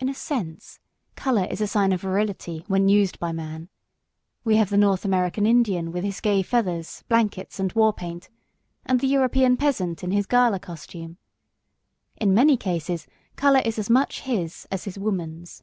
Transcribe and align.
In 0.00 0.08
a 0.08 0.14
sense, 0.14 0.80
colour 1.14 1.46
is 1.48 1.60
a 1.60 1.68
sign 1.68 1.92
of 1.92 2.00
virility 2.00 2.64
when 2.66 2.88
used 2.88 3.20
by 3.20 3.30
man. 3.30 3.68
We 4.42 4.56
have 4.56 4.70
the 4.70 4.76
North 4.76 5.04
American 5.04 5.46
Indian 5.46 5.92
with 5.92 6.02
his 6.02 6.20
gay 6.20 6.42
feathers, 6.42 7.04
blankets 7.08 7.60
and 7.60 7.72
war 7.74 7.92
paint, 7.92 8.28
and 8.84 8.98
the 8.98 9.06
European 9.06 9.56
peasant 9.56 10.02
in 10.02 10.10
his 10.10 10.26
gala 10.26 10.58
costume. 10.58 11.16
In 12.16 12.34
many 12.34 12.56
cases 12.56 13.06
colour 13.36 13.62
is 13.64 13.78
as 13.78 13.88
much 13.88 14.22
his 14.22 14.66
as 14.72 14.82
his 14.82 14.98
woman's. 14.98 15.62